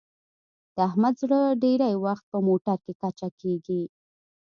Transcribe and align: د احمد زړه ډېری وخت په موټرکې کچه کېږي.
د 0.75 0.77
احمد 0.89 1.13
زړه 1.21 1.39
ډېری 1.63 1.93
وخت 2.05 2.25
په 2.31 2.37
موټرکې 2.47 2.93
کچه 3.01 3.27
کېږي. 3.39 3.83